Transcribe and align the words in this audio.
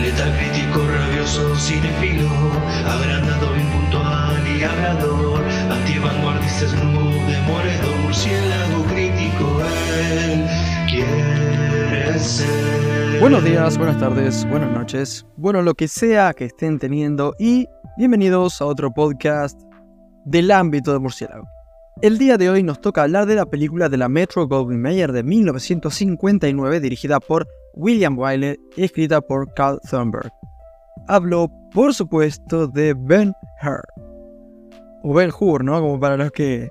Letal 0.00 0.36
crítico, 0.36 0.86
rabioso, 0.86 1.56
cinefilo, 1.56 2.28
agrandado, 2.86 3.56
impuntual 3.56 4.58
y 4.58 4.62
hablador, 4.62 5.42
antivanguardista, 5.70 6.68
snoop, 6.68 8.02
murciélago 8.02 8.84
crítico, 8.84 9.62
él 10.10 10.46
quiere 10.88 12.18
ser. 12.18 13.20
Buenos 13.20 13.44
días, 13.44 13.78
buenas 13.78 13.98
tardes, 13.98 14.48
buenas 14.50 14.70
noches, 14.70 15.24
bueno 15.36 15.62
lo 15.62 15.74
que 15.74 15.88
sea 15.88 16.34
que 16.34 16.46
estén 16.46 16.78
teniendo 16.78 17.34
y 17.38 17.66
bienvenidos 17.96 18.60
a 18.60 18.66
otro 18.66 18.92
podcast 18.92 19.58
del 20.24 20.50
ámbito 20.50 20.92
de 20.92 20.98
murciélago. 20.98 21.48
El 22.02 22.18
día 22.18 22.36
de 22.36 22.50
hoy 22.50 22.62
nos 22.62 22.80
toca 22.80 23.04
hablar 23.04 23.26
de 23.26 23.36
la 23.36 23.46
película 23.46 23.88
de 23.88 23.96
la 23.96 24.08
Metro 24.08 24.46
Goldwyn 24.48 24.82
Mayer 24.82 25.12
de 25.12 25.22
1959 25.22 26.80
dirigida 26.80 27.20
por 27.20 27.46
William 27.76 28.18
Wyler 28.18 28.58
escrita 28.76 29.20
por 29.20 29.52
Carl 29.54 29.80
Thunberg. 29.90 30.30
Hablo, 31.08 31.50
por 31.72 31.92
supuesto, 31.92 32.66
de 32.68 32.94
Ben 32.94 33.32
Hur. 33.62 33.82
O 35.02 35.12
Ben 35.12 35.30
Hur, 35.38 35.64
¿no? 35.64 35.80
Como 35.80 36.00
para 36.00 36.16
los 36.16 36.30
que 36.32 36.68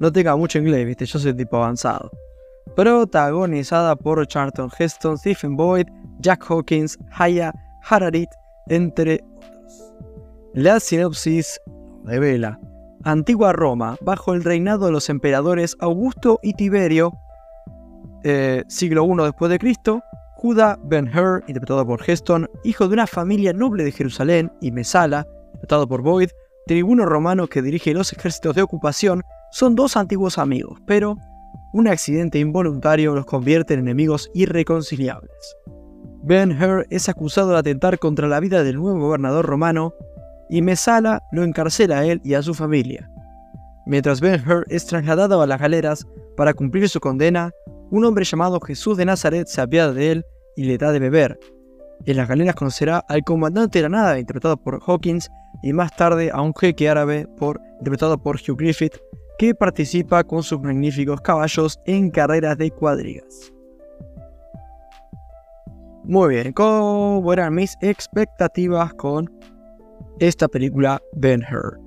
no 0.00 0.12
tengan 0.12 0.38
mucho 0.38 0.58
inglés, 0.58 0.86
¿viste? 0.86 1.06
Yo 1.06 1.18
soy 1.18 1.34
tipo 1.34 1.56
avanzado. 1.56 2.10
Protagonizada 2.76 3.96
por 3.96 4.26
Charlton 4.26 4.70
Heston, 4.78 5.18
Stephen 5.18 5.56
Boyd, 5.56 5.86
Jack 6.20 6.44
Hawkins, 6.48 6.98
Haya 7.10 7.52
Hararit, 7.88 8.28
entre 8.68 9.14
otros. 9.14 9.94
La 10.54 10.78
sinopsis 10.78 11.60
revela. 12.04 12.60
Antigua 13.02 13.52
Roma, 13.52 13.96
bajo 14.02 14.34
el 14.34 14.44
reinado 14.44 14.86
de 14.86 14.92
los 14.92 15.10
emperadores 15.10 15.76
Augusto 15.80 16.38
y 16.44 16.54
Tiberio, 16.54 17.12
eh, 18.22 18.62
siglo 18.68 19.04
I 19.04 19.24
después 19.24 19.50
de 19.50 19.58
Cristo, 19.58 20.00
Judá 20.44 20.78
Ben 20.82 21.08
Hur, 21.08 21.42
interpretado 21.46 21.86
por 21.86 22.02
Heston, 22.06 22.50
hijo 22.64 22.86
de 22.86 22.92
una 22.92 23.06
familia 23.06 23.54
noble 23.54 23.82
de 23.82 23.90
Jerusalén, 23.90 24.52
y 24.60 24.72
Mesala, 24.72 25.26
interpretado 25.46 25.88
por 25.88 26.02
Boyd, 26.02 26.28
tribuno 26.66 27.06
romano 27.06 27.46
que 27.46 27.62
dirige 27.62 27.94
los 27.94 28.12
ejércitos 28.12 28.54
de 28.54 28.60
ocupación, 28.60 29.22
son 29.52 29.74
dos 29.74 29.96
antiguos 29.96 30.36
amigos, 30.36 30.78
pero 30.86 31.16
un 31.72 31.88
accidente 31.88 32.40
involuntario 32.40 33.14
los 33.14 33.24
convierte 33.24 33.72
en 33.72 33.80
enemigos 33.80 34.30
irreconciliables. 34.34 35.32
Ben 36.24 36.52
Hur 36.62 36.86
es 36.90 37.08
acusado 37.08 37.52
de 37.52 37.60
atentar 37.60 37.98
contra 37.98 38.28
la 38.28 38.38
vida 38.38 38.62
del 38.62 38.76
nuevo 38.76 39.00
gobernador 39.00 39.46
romano 39.46 39.94
y 40.50 40.60
Mesala 40.60 41.22
lo 41.32 41.42
encarcela 41.42 42.00
a 42.00 42.04
él 42.04 42.20
y 42.22 42.34
a 42.34 42.42
su 42.42 42.52
familia. 42.52 43.10
Mientras 43.86 44.20
Ben 44.20 44.46
Hur 44.46 44.66
es 44.68 44.84
trasladado 44.84 45.40
a 45.40 45.46
las 45.46 45.58
galeras 45.58 46.06
para 46.36 46.52
cumplir 46.52 46.86
su 46.90 47.00
condena, 47.00 47.50
un 47.90 48.04
hombre 48.04 48.26
llamado 48.26 48.60
Jesús 48.60 48.98
de 48.98 49.06
Nazaret 49.06 49.46
se 49.46 49.62
apiada 49.62 49.94
de 49.94 50.12
él 50.12 50.26
y 50.56 50.64
le 50.64 50.78
da 50.78 50.92
de 50.92 50.98
beber. 50.98 51.38
En 52.06 52.16
las 52.16 52.28
galeras 52.28 52.54
conocerá 52.54 52.98
al 53.08 53.22
comandante 53.24 53.78
de 53.78 53.84
la 53.84 53.88
nada, 53.88 54.18
interpretado 54.18 54.56
por 54.56 54.80
Hawkins, 54.86 55.30
y 55.62 55.72
más 55.72 55.94
tarde 55.96 56.30
a 56.32 56.42
un 56.42 56.54
jeque 56.54 56.88
árabe, 56.88 57.26
interpretado 57.78 58.18
por 58.18 58.36
Hugh 58.36 58.58
Griffith, 58.58 58.96
que 59.38 59.54
participa 59.54 60.22
con 60.22 60.42
sus 60.42 60.60
magníficos 60.60 61.20
caballos 61.20 61.80
en 61.86 62.10
carreras 62.10 62.58
de 62.58 62.70
cuadrigas. 62.70 63.52
Muy 66.04 66.34
bien, 66.34 66.52
¿cómo 66.52 67.32
eran 67.32 67.54
mis 67.54 67.76
expectativas 67.80 68.92
con 68.94 69.30
esta 70.18 70.48
película 70.48 71.00
Ben 71.14 71.42
Hur? 71.42 71.80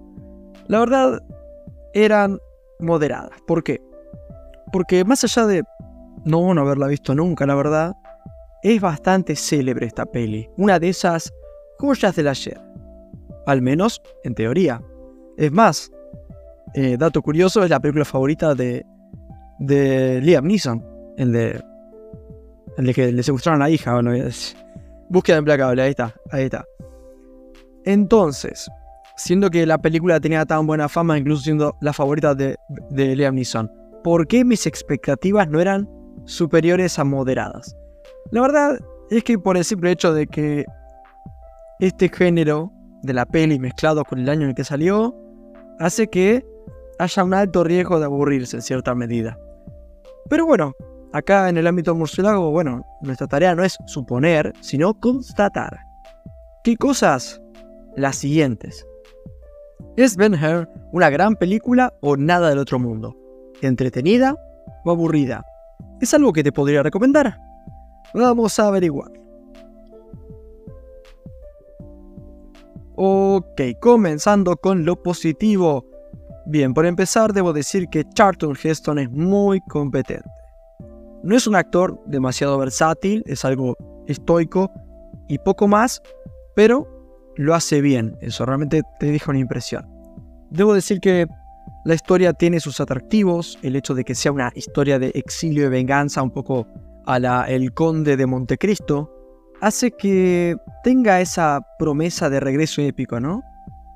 La 0.68 0.80
verdad, 0.80 1.22
eran 1.94 2.40
moderadas. 2.80 3.40
¿Por 3.46 3.64
qué? 3.64 3.80
Porque 4.72 5.06
más 5.06 5.24
allá 5.24 5.46
de 5.46 5.64
no, 6.26 6.54
no 6.54 6.62
haberla 6.62 6.88
visto 6.88 7.14
nunca, 7.14 7.46
la 7.46 7.56
verdad, 7.56 7.96
es 8.64 8.82
bastante 8.82 9.36
célebre 9.36 9.86
esta 9.86 10.06
peli, 10.06 10.50
una 10.58 10.80
de 10.80 10.90
esas 10.90 11.32
joyas 11.78 12.16
del 12.16 12.28
ayer. 12.28 12.60
Al 13.46 13.62
menos 13.62 14.02
en 14.24 14.36
teoría. 14.36 14.82
Es 15.38 15.52
más, 15.52 15.92
eh, 16.74 16.98
dato 16.98 17.22
curioso, 17.22 17.64
es 17.64 17.70
la 17.70 17.80
película 17.80 18.06
favorita 18.06 18.56
de, 18.56 18.86
de 19.60 20.20
Liam 20.22 20.46
Neeson, 20.46 20.84
el 21.18 21.32
de, 21.32 21.64
el 22.78 22.86
de 22.86 22.94
que 22.94 23.12
le 23.12 23.24
secuestraron 23.24 23.62
a 23.62 23.66
la 23.66 23.70
hija. 23.70 23.94
Bueno, 23.94 24.12
búsqueda 25.10 25.38
implacable, 25.38 25.82
ahí 25.82 25.92
está, 25.92 26.14
ahí 26.32 26.46
está. 26.46 26.66
Entonces, 27.86 28.68
siendo 29.16 29.50
que 29.50 29.66
la 29.66 29.78
película 29.78 30.20
tenía 30.20 30.46
tan 30.46 30.68
buena 30.68 30.90
fama, 30.90 31.18
incluso 31.18 31.44
siendo 31.44 31.78
la 31.82 31.94
favorita 31.94 32.36
de, 32.36 32.58
de 32.90 33.16
Liam 33.16 33.36
Neeson, 33.36 33.72
¿por 34.04 34.28
qué 34.28 34.44
mis 34.44 34.66
expectativas 34.66 35.48
no 35.48 35.62
eran 35.62 35.90
superiores 36.26 37.00
a 37.00 37.06
moderadas? 37.06 37.76
La 38.32 38.42
verdad 38.42 38.80
es 39.10 39.24
que 39.24 39.40
por 39.40 39.58
el 39.58 39.64
simple 39.64 39.92
hecho 39.92 40.14
de 40.14 40.28
que 40.28 40.66
este 41.80 42.10
género 42.10 42.72
de 43.04 43.14
la 43.14 43.26
peli 43.26 43.60
mezclado 43.60 44.04
con 44.04 44.20
el 44.20 44.30
año 44.30 44.44
en 44.44 44.50
el 44.50 44.56
que 44.56 44.64
salió, 44.64 45.16
hace 45.80 46.08
que 46.08 46.46
haya 47.00 47.24
un 47.24 47.34
alto 47.34 47.64
riesgo 47.64 48.00
de 48.00 48.06
aburrirse 48.06 48.58
en 48.58 48.62
cierta 48.62 48.96
medida. 48.96 49.38
Pero 50.30 50.46
bueno, 50.46 50.74
acá 51.14 51.48
en 51.48 51.58
el 51.58 51.68
ámbito 51.68 51.96
murciélago, 51.96 52.52
bueno, 52.52 52.86
nuestra 53.02 53.28
tarea 53.28 53.56
no 53.56 53.64
es 53.64 53.78
suponer, 53.86 54.54
sino 54.62 54.94
constatar. 55.00 55.80
¿Qué 56.64 56.76
cosas? 56.76 57.42
Las 57.96 58.18
siguientes. 58.18 58.86
¿Es 59.96 60.18
Ben 60.18 60.34
Hur 60.34 60.70
una 60.92 61.10
gran 61.10 61.36
película 61.36 61.94
o 62.02 62.18
nada 62.18 62.50
del 62.50 62.60
otro 62.60 62.78
mundo? 62.78 63.16
¿Entretenida 63.62 64.36
o 64.84 64.92
aburrida? 64.92 65.46
¿Es 66.02 66.14
algo 66.14 66.34
que 66.34 66.44
te 66.44 66.52
podría 66.52 66.84
recomendar? 66.84 67.47
Vamos 68.14 68.60
a 68.60 68.68
averiguar. 68.68 69.12
Ok, 72.96 73.62
comenzando 73.80 74.56
con 74.58 74.86
lo 74.86 75.02
positivo. 75.02 75.86
Bien, 76.48 76.74
por 76.74 76.86
empezar 76.86 77.34
debo 77.34 77.54
decir 77.54 77.88
que 77.90 78.04
Charlton 78.16 78.58
Heston 78.62 79.00
es 79.00 79.12
muy 79.12 79.62
competente. 79.70 80.28
No 81.24 81.36
es 81.36 81.46
un 81.46 81.56
actor 81.56 82.02
demasiado 82.06 82.58
versátil, 82.58 83.24
es 83.28 83.44
algo 83.44 83.76
estoico 84.08 84.72
y 85.28 85.38
poco 85.40 85.68
más, 85.68 86.02
pero 86.56 86.88
lo 87.36 87.54
hace 87.54 87.82
bien, 87.82 88.18
eso 88.22 88.46
realmente 88.46 88.82
te 89.00 89.12
deja 89.12 89.30
una 89.30 89.40
impresión. 89.40 89.86
Debo 90.50 90.74
decir 90.74 91.00
que 91.00 91.28
la 91.86 91.94
historia 91.94 92.34
tiene 92.34 92.60
sus 92.60 92.80
atractivos, 92.80 93.60
el 93.62 93.76
hecho 93.76 93.94
de 93.94 94.04
que 94.04 94.16
sea 94.16 94.32
una 94.32 94.52
historia 94.56 94.98
de 95.00 95.12
exilio 95.14 95.66
y 95.66 95.70
venganza 95.70 96.24
un 96.24 96.32
poco 96.32 96.68
a 97.08 97.20
la 97.20 97.46
El 97.46 97.74
Conde 97.74 98.18
de 98.18 98.26
Montecristo, 98.26 99.10
hace 99.62 99.92
que 99.92 100.56
tenga 100.84 101.22
esa 101.22 101.66
promesa 101.80 102.30
de 102.30 102.40
regreso 102.40 102.82
épico, 102.82 103.20
¿no? 103.20 103.42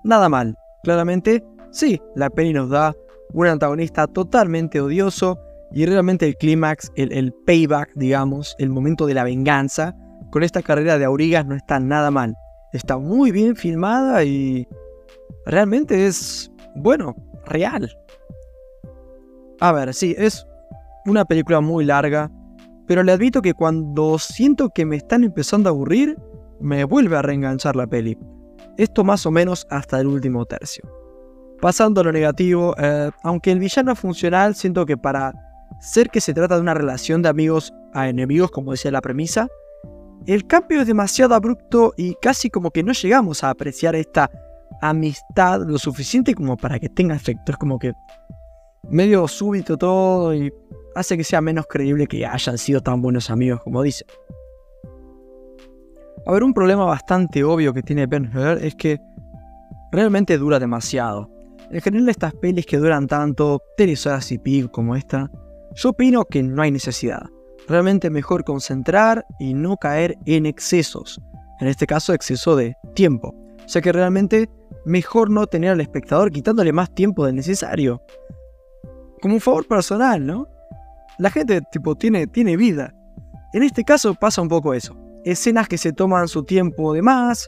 Nada 0.03 0.29
mal. 0.29 0.55
Claramente, 0.83 1.43
sí, 1.71 2.01
la 2.15 2.29
peli 2.29 2.53
nos 2.53 2.69
da 2.69 2.95
un 3.33 3.47
antagonista 3.47 4.07
totalmente 4.07 4.81
odioso 4.81 5.37
y 5.73 5.85
realmente 5.85 6.25
el 6.25 6.35
clímax, 6.35 6.91
el, 6.95 7.33
payback, 7.45 7.91
digamos, 7.95 8.55
el 8.59 8.69
momento 8.69 9.05
de 9.05 9.13
la 9.13 9.23
venganza, 9.23 9.95
con 10.31 10.43
esta 10.43 10.61
carrera 10.61 10.97
de 10.97 11.05
Aurigas 11.05 11.45
no 11.45 11.55
está 11.55 11.79
nada 11.79 12.11
mal. 12.11 12.33
Está 12.73 12.97
muy 12.97 13.31
bien 13.31 13.55
filmada 13.55 14.23
y 14.23 14.67
realmente 15.45 16.07
es, 16.07 16.49
bueno, 16.75 17.15
real. 17.45 17.93
A 19.59 19.71
ver, 19.73 19.93
sí, 19.93 20.15
es 20.17 20.45
una 21.05 21.25
película 21.25 21.59
muy 21.59 21.85
larga, 21.85 22.31
pero 22.91 23.03
le 23.03 23.13
admito 23.13 23.41
que 23.41 23.53
cuando 23.53 24.19
siento 24.19 24.69
que 24.69 24.85
me 24.85 24.97
están 24.97 25.23
empezando 25.23 25.69
a 25.69 25.71
aburrir, 25.71 26.17
me 26.59 26.83
vuelve 26.83 27.15
a 27.15 27.21
reenganchar 27.21 27.73
la 27.73 27.87
peli. 27.87 28.17
Esto 28.75 29.05
más 29.05 29.25
o 29.25 29.31
menos 29.31 29.65
hasta 29.69 30.01
el 30.01 30.07
último 30.07 30.45
tercio. 30.45 30.83
Pasando 31.61 32.01
a 32.01 32.03
lo 32.03 32.11
negativo, 32.11 32.75
eh, 32.77 33.09
aunque 33.23 33.53
el 33.53 33.59
villano 33.59 33.93
es 33.93 33.99
funcional, 33.99 34.55
siento 34.55 34.85
que 34.85 34.97
para 34.97 35.31
ser 35.79 36.09
que 36.09 36.19
se 36.19 36.33
trata 36.33 36.55
de 36.55 36.61
una 36.63 36.73
relación 36.73 37.21
de 37.21 37.29
amigos 37.29 37.73
a 37.93 38.09
enemigos, 38.09 38.51
como 38.51 38.71
decía 38.71 38.91
la 38.91 38.99
premisa, 38.99 39.47
el 40.25 40.45
cambio 40.45 40.81
es 40.81 40.87
demasiado 40.87 41.33
abrupto 41.33 41.93
y 41.95 42.15
casi 42.15 42.49
como 42.49 42.71
que 42.71 42.83
no 42.83 42.91
llegamos 42.91 43.41
a 43.45 43.51
apreciar 43.51 43.95
esta 43.95 44.29
amistad 44.81 45.61
lo 45.65 45.77
suficiente 45.77 46.35
como 46.35 46.57
para 46.57 46.77
que 46.77 46.89
tenga 46.89 47.15
efecto. 47.15 47.53
Es 47.53 47.57
como 47.57 47.79
que 47.79 47.93
medio 48.89 49.29
súbito 49.29 49.77
todo 49.77 50.35
y 50.35 50.51
hace 50.95 51.17
que 51.17 51.23
sea 51.23 51.41
menos 51.41 51.65
creíble 51.67 52.07
que 52.07 52.25
hayan 52.25 52.57
sido 52.57 52.81
tan 52.81 53.01
buenos 53.01 53.29
amigos 53.29 53.61
como 53.63 53.81
dicen. 53.81 54.07
A 56.25 56.31
ver, 56.31 56.43
un 56.43 56.53
problema 56.53 56.85
bastante 56.85 57.43
obvio 57.43 57.73
que 57.73 57.81
tiene 57.81 58.05
Ben 58.05 58.29
Hur 58.35 58.63
es 58.63 58.75
que 58.75 58.99
realmente 59.91 60.37
dura 60.37 60.59
demasiado. 60.59 61.29
En 61.71 61.81
general 61.81 62.09
estas 62.09 62.33
pelis 62.35 62.65
que 62.65 62.77
duran 62.77 63.07
tanto, 63.07 63.61
3 63.77 64.05
horas 64.07 64.31
y 64.31 64.37
pico 64.37 64.71
como 64.71 64.95
esta, 64.95 65.31
yo 65.73 65.89
opino 65.89 66.25
que 66.25 66.43
no 66.43 66.61
hay 66.61 66.71
necesidad. 66.71 67.23
Realmente 67.67 68.09
mejor 68.09 68.43
concentrar 68.43 69.25
y 69.39 69.53
no 69.53 69.77
caer 69.77 70.17
en 70.25 70.45
excesos. 70.45 71.19
En 71.59 71.67
este 71.67 71.87
caso, 71.87 72.13
exceso 72.13 72.55
de 72.55 72.75
tiempo. 72.93 73.33
O 73.63 73.69
sea 73.69 73.81
que 73.81 73.91
realmente 73.91 74.49
mejor 74.85 75.29
no 75.29 75.47
tener 75.47 75.71
al 75.71 75.81
espectador 75.81 76.31
quitándole 76.31 76.73
más 76.73 76.93
tiempo 76.93 77.25
del 77.25 77.35
necesario. 77.35 78.01
Como 79.21 79.35
un 79.35 79.41
favor 79.41 79.67
personal, 79.67 80.25
¿no? 80.25 80.47
La 81.17 81.29
gente 81.29 81.61
tipo 81.71 81.95
tiene, 81.95 82.27
tiene 82.27 82.57
vida. 82.57 82.93
En 83.53 83.63
este 83.63 83.83
caso 83.83 84.15
pasa 84.15 84.41
un 84.41 84.47
poco 84.47 84.73
eso. 84.73 84.95
escenas 85.23 85.67
que 85.67 85.77
se 85.77 85.93
toman 85.93 86.27
su 86.27 86.43
tiempo 86.43 86.93
de 86.93 87.01
más. 87.01 87.47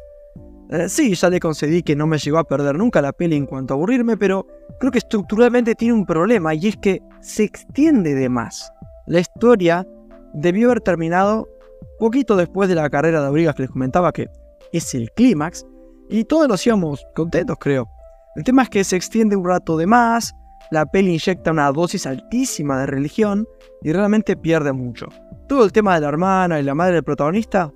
Eh, 0.70 0.90
sí, 0.90 1.14
ya 1.16 1.30
le 1.30 1.40
concedí 1.40 1.84
que 1.84 1.96
no 1.96 2.08
me 2.08 2.18
llegó 2.18 2.38
a 2.38 2.44
perder 2.44 2.78
nunca 2.78 3.02
la 3.02 3.14
peli 3.14 3.36
en 3.36 3.46
cuanto 3.46 3.74
a 3.74 3.78
aburrirme, 3.78 4.18
pero 4.18 4.46
creo 4.80 4.92
que 4.92 5.00
estructuralmente 5.00 5.76
tiene 5.76 5.94
un 5.94 6.06
problema 6.06 6.54
y 6.54 6.68
es 6.68 6.78
que 6.78 7.02
se 7.22 7.44
extiende 7.44 8.16
de 8.16 8.30
más. 8.30 8.72
La 9.08 9.20
historia 9.20 9.86
debió 10.34 10.68
haber 10.68 10.82
terminado 10.82 11.48
poquito 12.00 12.36
después 12.36 12.70
de 12.70 12.76
la 12.76 12.90
carrera 12.90 13.22
de 13.22 13.28
Abrigas 13.28 13.56
que 13.56 13.64
les 13.64 13.72
comentaba 13.72 14.12
que 14.12 14.30
es 14.72 14.94
el 14.96 15.12
clímax 15.12 15.66
y 16.10 16.26
todos 16.26 16.48
nos 16.48 16.66
íbamos 16.66 17.06
contentos, 17.16 17.58
creo. 17.60 17.88
El 18.36 18.44
tema 18.44 18.64
es 18.64 18.70
que 18.70 18.84
se 18.84 18.96
extiende 18.96 19.36
un 19.36 19.46
rato 19.46 19.78
de 19.78 19.86
más, 19.86 20.34
la 20.72 20.86
peli 20.86 21.14
inyecta 21.14 21.52
una 21.52 21.72
dosis 21.72 22.06
altísima 22.06 22.80
de 22.80 22.86
religión 22.88 23.48
y 23.82 23.92
realmente 23.92 24.36
pierde 24.36 24.74
mucho. 24.74 25.08
Todo 25.48 25.66
el 25.66 25.72
tema 25.72 25.96
de 25.96 26.02
la 26.02 26.08
hermana 26.10 26.60
y 26.60 26.64
la 26.64 26.76
madre 26.76 26.96
del 26.96 27.04
protagonista, 27.04 27.72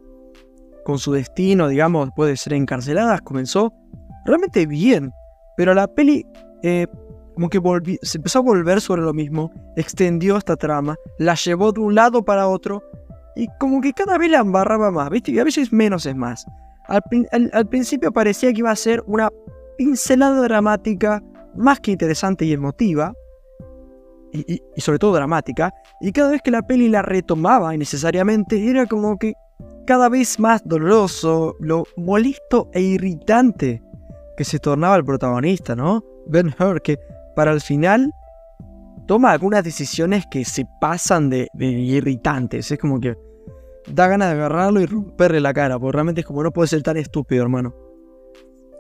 con 0.84 1.00
su 1.00 1.12
destino, 1.12 1.68
digamos, 1.68 2.08
después 2.08 2.30
de 2.30 2.38
ser 2.38 2.54
encarceladas, 2.54 3.22
comenzó 3.22 3.74
realmente 4.26 4.66
bien, 4.66 5.12
pero 5.58 5.74
la 5.74 5.88
peli 5.88 6.26
eh, 6.64 6.88
como 7.38 7.50
que 7.50 8.00
se 8.02 8.18
empezó 8.18 8.40
a 8.40 8.42
volver 8.42 8.82
sobre 8.82 9.04
lo 9.04 9.14
mismo, 9.14 9.52
extendió 9.76 10.38
esta 10.38 10.56
trama, 10.56 10.96
la 11.20 11.36
llevó 11.36 11.72
de 11.72 11.82
un 11.82 11.94
lado 11.94 12.26
para 12.26 12.48
otro 12.48 12.82
y 13.36 13.48
como 13.60 13.80
que 13.80 13.94
cada 13.94 14.18
vez 14.18 14.32
la 14.32 14.40
embarraba 14.40 14.90
más, 14.90 15.12
¿viste? 15.12 15.32
Y 15.32 15.38
a 15.38 15.44
veces 15.44 15.72
menos 15.72 16.08
es 16.08 16.16
más. 16.16 16.48
Al, 16.88 17.68
principio 17.68 18.12
parecía 18.12 18.52
que 18.52 18.60
iba 18.60 18.72
a 18.72 18.76
ser 18.76 19.04
una 19.06 19.30
pincelada 19.78 20.42
dramática 20.42 21.22
más 21.58 21.80
que 21.80 21.92
interesante 21.92 22.46
y 22.46 22.54
emotiva, 22.54 23.14
y, 24.34 24.62
sobre 24.78 25.00
todo 25.00 25.14
dramática, 25.14 25.74
y 26.02 26.12
cada 26.12 26.32
vez 26.32 26.42
que 26.42 26.52
la 26.52 26.62
peli 26.62 26.90
la 26.90 27.02
retomaba 27.02 27.74
innecesariamente 27.74 28.70
era 28.70 28.86
como 28.86 29.18
que 29.18 29.34
cada 29.86 30.10
vez 30.10 30.40
más 30.40 30.62
doloroso, 30.66 31.56
lo 31.60 31.86
molesto 31.96 32.70
e 32.74 32.82
irritante 32.82 33.82
que 34.36 34.44
se 34.44 34.60
tornaba 34.60 34.98
el 34.98 35.06
protagonista, 35.06 35.76
¿no? 35.76 36.04
Ben 36.28 36.54
Hur, 36.60 36.82
que 36.82 37.00
para 37.36 37.52
el 37.54 37.62
final 37.62 38.12
toma 39.08 39.32
algunas 39.32 39.64
decisiones 39.64 40.26
que 40.30 40.44
se 40.44 40.66
pasan 40.82 41.30
de, 41.30 41.48
de 41.54 41.66
irritantes, 41.66 42.70
es 42.70 42.78
como 42.78 43.00
que 43.00 43.16
da 43.94 44.08
ganas 44.08 44.30
de 44.30 44.36
agarrarlo 44.36 44.82
y 44.82 44.86
romperle 44.86 45.40
la 45.40 45.54
cara, 45.54 45.80
porque 45.80 45.94
realmente 45.94 46.22
es 46.22 46.28
como 46.28 46.44
no 46.44 46.52
puede 46.52 46.68
ser 46.68 46.84
tan 46.84 46.98
estúpido, 46.98 47.42
hermano. 47.44 47.87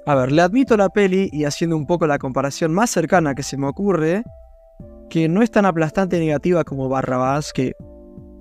A 0.07 0.15
ver, 0.15 0.31
le 0.31 0.41
admito 0.41 0.77
la 0.77 0.87
peli 0.87 1.29
y 1.33 1.43
haciendo 1.43 1.75
un 1.75 1.85
poco 1.85 2.07
la 2.07 2.17
comparación 2.17 2.73
más 2.73 2.89
cercana 2.89 3.35
que 3.35 3.43
se 3.43 3.57
me 3.57 3.67
ocurre, 3.67 4.23
que 5.09 5.27
no 5.27 5.41
es 5.41 5.51
tan 5.51 5.65
aplastante 5.65 6.17
negativa 6.17 6.63
como 6.63 6.87
Barrabás, 6.87 7.51
que... 7.51 7.73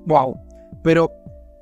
¡Wow! 0.07 0.39
Pero 0.85 1.11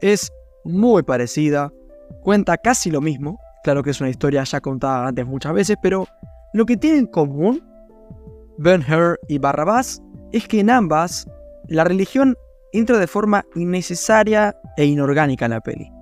es 0.02 0.30
muy 0.62 1.02
parecida, 1.04 1.72
cuenta 2.20 2.58
casi 2.58 2.90
lo 2.90 3.00
mismo, 3.00 3.40
claro 3.62 3.82
que 3.82 3.92
es 3.92 4.00
una 4.02 4.10
historia 4.10 4.44
ya 4.44 4.60
contada 4.60 5.06
antes 5.06 5.24
muchas 5.24 5.54
veces, 5.54 5.78
pero 5.80 6.06
lo 6.52 6.66
que 6.66 6.76
tienen 6.76 6.98
en 7.00 7.06
común 7.06 7.66
Ben 8.58 8.82
Hur 8.82 9.18
y 9.26 9.38
Barrabás 9.38 10.02
es 10.32 10.46
que 10.46 10.60
en 10.60 10.68
ambas 10.68 11.26
la 11.68 11.84
religión 11.84 12.36
entra 12.74 12.98
de 12.98 13.06
forma 13.06 13.46
innecesaria 13.54 14.54
e 14.76 14.84
inorgánica 14.84 15.46
en 15.46 15.52
la 15.52 15.62
peli. 15.62 15.94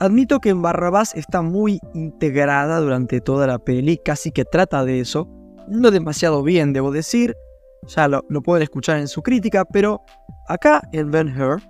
Admito 0.00 0.40
que 0.40 0.48
en 0.48 0.62
Barrabás 0.62 1.14
está 1.14 1.42
muy 1.42 1.78
integrada 1.92 2.80
durante 2.80 3.20
toda 3.20 3.46
la 3.46 3.58
peli, 3.58 3.98
casi 3.98 4.32
que 4.32 4.46
trata 4.46 4.82
de 4.86 5.00
eso, 5.00 5.28
no 5.68 5.90
demasiado 5.90 6.42
bien 6.42 6.72
debo 6.72 6.90
decir, 6.90 7.36
ya 7.86 8.08
lo, 8.08 8.22
pueden 8.42 8.62
escuchar 8.62 8.98
en 8.98 9.08
su 9.08 9.22
crítica, 9.22 9.66
pero 9.66 10.02
acá 10.48 10.80
en 10.92 11.10
Ben 11.10 11.28
Hur 11.38 11.60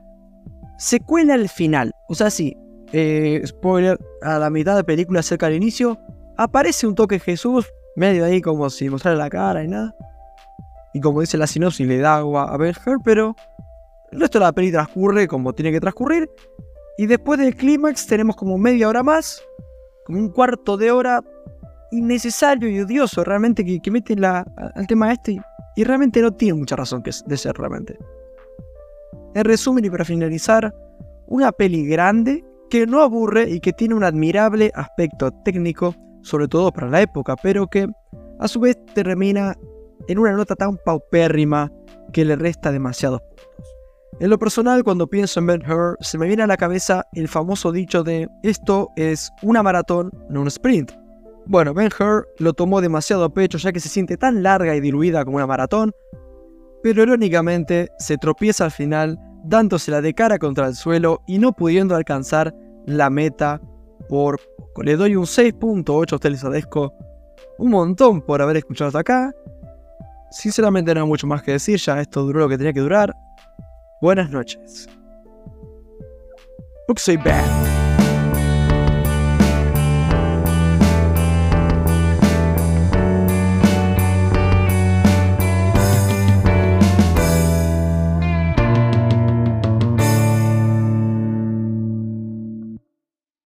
se 0.79 1.00
cuela 1.00 1.35
al 1.35 1.49
final, 1.49 1.93
o 2.09 2.15
sea, 2.15 2.31
sí, 2.31 2.56
eh, 2.93 3.43
spoiler, 3.44 3.99
a 4.23 4.38
la 4.38 4.49
mitad 4.49 4.76
de 4.76 4.85
película 4.85 5.25
cerca 5.25 5.47
del 5.47 5.56
inicio, 5.56 5.99
aparece 6.37 6.87
un 6.87 6.94
toque 6.94 7.19
Jesús, 7.19 7.67
medio 7.97 8.25
ahí 8.25 8.41
como 8.41 8.71
si 8.71 8.88
mostrara 8.88 9.17
la 9.17 9.29
cara 9.29 9.65
y 9.65 9.69
nada. 9.69 9.93
Y 10.94 11.00
como 11.00 11.21
dice 11.21 11.37
la 11.37 11.49
sinopsis, 11.49 11.85
le 11.85 11.99
da 11.99 12.19
agua 12.19 12.44
a 12.44 12.56
Ben 12.56 12.75
Hur, 12.87 13.00
pero 13.03 13.35
el 14.12 14.21
resto 14.21 14.38
de 14.38 14.44
la 14.44 14.53
peli 14.53 14.71
transcurre 14.71 15.26
como 15.26 15.53
tiene 15.53 15.73
que 15.73 15.81
transcurrir. 15.81 16.31
Y 17.00 17.06
después 17.06 17.41
del 17.41 17.56
clímax 17.56 18.06
tenemos 18.06 18.37
como 18.37 18.58
media 18.58 18.87
hora 18.87 19.02
más, 19.02 19.43
como 20.05 20.19
un 20.19 20.29
cuarto 20.29 20.76
de 20.76 20.91
hora 20.91 21.25
innecesario 21.93 22.69
y 22.69 22.79
odioso 22.79 23.25
realmente 23.25 23.64
que, 23.64 23.91
mete 23.91 24.14
la, 24.17 24.44
al 24.75 24.87
tema 24.87 25.11
este 25.11 25.41
y, 25.76 25.85
realmente 25.85 26.20
no 26.20 26.31
tiene 26.31 26.58
mucha 26.58 26.76
razón 26.76 27.02
que, 27.02 27.11
de 27.25 27.37
ser 27.38 27.56
realmente. 27.56 27.97
En 29.35 29.44
resumen 29.44 29.82
y 29.82 29.88
para 29.88 30.05
finalizar, 30.05 30.75
una 31.26 31.52
peli 31.52 31.87
grande 31.87 32.44
que 32.69 32.87
no 32.87 33.00
aburre 33.00 33.49
y 33.49 33.61
que 33.61 33.73
tiene 33.73 33.94
un 33.94 34.05
admirable 34.05 34.70
aspecto 34.75 35.31
técnico, 35.43 35.94
sobre 36.20 36.49
todo 36.49 36.70
para 36.70 36.91
la 36.91 37.00
época, 37.00 37.35
pero 37.43 37.67
que 37.67 37.88
a 38.41 38.47
su 38.47 38.61
vez 38.61 38.76
termina 38.93 39.56
en 40.06 40.19
una 40.19 40.32
nota 40.32 40.55
tan 40.55 40.76
paupérrima 40.76 41.73
que 42.12 42.26
le 42.26 42.37
resta 42.37 42.70
demasiados 42.70 43.23
puntos. 43.23 43.80
En 44.19 44.29
lo 44.29 44.39
personal, 44.39 44.85
cuando 44.85 45.07
pienso 45.07 45.41
en 45.41 45.47
Ben 45.47 45.62
Hur, 45.71 45.97
se 46.01 46.19
me 46.19 46.27
viene 46.27 46.43
a 46.43 46.47
la 46.47 46.57
cabeza 46.57 47.07
el 47.15 47.29
famoso 47.29 47.73
dicho 47.73 48.03
de 48.03 48.29
esto 48.43 48.91
es 48.97 49.31
una 49.43 49.62
maratón, 49.62 50.11
no 50.29 50.43
un 50.43 50.49
sprint. 50.49 50.93
Bueno, 51.47 51.73
Ben 51.73 51.89
Hur 51.99 52.29
lo 52.39 52.53
tomó 52.53 52.81
demasiado 52.81 53.25
a 53.25 53.33
pecho 53.33 53.57
ya 53.57 53.73
que 53.73 53.81
se 53.81 53.89
siente 53.89 54.17
tan 54.17 54.43
larga 54.43 54.75
y 54.75 54.81
diluida 54.81 55.25
como 55.25 55.37
una 55.37 55.47
maratón, 55.47 55.93
pero 56.83 57.03
irónicamente 57.03 57.89
se 57.99 58.19
tropieza 58.19 58.65
al 58.65 58.71
final 58.73 59.19
dándosela 59.45 60.03
de 60.03 60.12
cara 60.12 60.39
contra 60.39 60.67
el 60.67 60.75
suelo 60.75 61.23
y 61.27 61.39
no 61.39 61.53
pudiendo 61.53 61.95
alcanzar 61.95 62.55
la 62.87 63.09
meta 63.09 63.61
por 64.09 64.39
poco. 64.57 64.83
Le 64.83 64.97
doy 64.97 65.17
un 65.17 65.25
6.8 65.25 66.12
a 66.12 66.17
ustedes 66.17 66.45
un 67.59 67.71
montón 67.71 68.21
por 68.21 68.43
haber 68.43 68.59
escuchado 68.59 68.89
hasta 68.89 69.01
acá. 69.01 69.33
Sinceramente 70.31 70.95
no 70.95 71.03
hay 71.03 71.07
mucho 71.07 71.27
más 71.27 71.43
que 71.43 71.53
decir, 71.53 71.79
ya 71.79 72.01
esto 72.01 72.23
duró 72.23 72.41
lo 72.41 72.49
que 72.49 72.59
tenía 72.59 72.73
que 72.73 72.81
durar. 72.81 73.15
Buenas 74.00 74.31
noches. 74.31 74.88
So 76.97 77.17
bad. 77.17 77.69